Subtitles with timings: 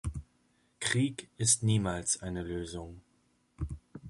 [0.79, 3.01] Krieg ist niemals eine Lösung.